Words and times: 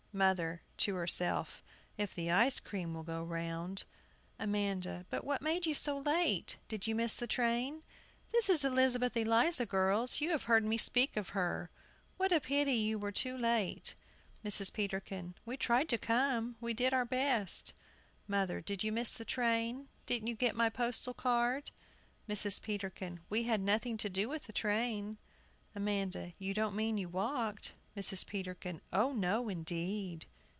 MOTHER 0.13 0.61
[to 0.75 0.95
herself]. 0.95 1.63
If 1.97 2.13
the 2.13 2.29
ice 2.31 2.59
cream 2.59 2.93
will 2.93 3.03
go 3.03 3.23
round. 3.23 3.85
AMANDA. 4.39 5.05
But 5.09 5.23
what 5.23 5.41
made 5.41 5.65
you 5.65 5.73
so 5.73 5.97
late? 5.99 6.57
Did 6.67 6.85
you 6.85 6.95
miss 6.95 7.15
the 7.15 7.27
train? 7.27 7.81
This 8.33 8.49
is 8.49 8.65
Elizabeth 8.65 9.15
Eliza, 9.15 9.65
girls 9.65 10.19
you 10.19 10.31
have 10.31 10.43
heard 10.43 10.65
me 10.65 10.77
speak 10.77 11.15
of 11.15 11.29
her. 11.29 11.71
What 12.17 12.33
a 12.33 12.41
pity 12.41 12.73
you 12.73 12.99
were 12.99 13.13
too 13.13 13.37
late! 13.37 13.95
MRS. 14.43 14.73
PETERKIN. 14.73 15.35
We 15.45 15.55
tried 15.55 15.87
to 15.87 15.97
come; 15.97 16.57
we 16.59 16.73
did 16.73 16.93
our 16.93 17.05
best. 17.05 17.71
MOTHER. 18.27 18.59
Did 18.59 18.83
you 18.83 18.91
miss 18.91 19.13
the 19.13 19.23
train? 19.23 19.87
Didn't 20.05 20.27
you 20.27 20.35
get 20.35 20.57
my 20.57 20.69
postal 20.69 21.13
card? 21.13 21.71
MRS. 22.27 22.61
PETERKIN. 22.61 23.21
We 23.29 23.43
had 23.43 23.61
nothing 23.61 23.95
to 23.99 24.09
do 24.09 24.27
with 24.27 24.43
the 24.43 24.51
train. 24.51 25.19
AMANDA. 25.73 26.33
You 26.37 26.53
don't 26.53 26.75
mean 26.75 26.97
you 26.97 27.07
walked? 27.07 27.71
MRS. 27.97 28.25
PETERKIN. 28.25 28.79
O 28.93 29.11
no, 29.11 29.49
indeed! 29.49 30.25